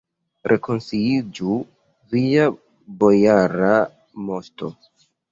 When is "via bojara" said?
2.13-3.75